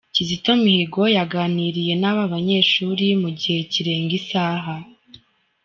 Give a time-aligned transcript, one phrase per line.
[0.15, 4.75] Kizito Mihigo yaganiriye n'aba banyeshuri mu gihe kirenga isaha.